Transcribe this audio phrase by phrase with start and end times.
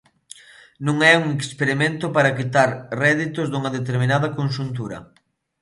[0.85, 2.69] Non é un experimento para quitar
[3.03, 4.97] réditos dunha determinada conxuntura.